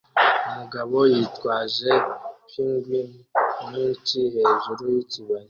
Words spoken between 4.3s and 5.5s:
hejuru yikibaya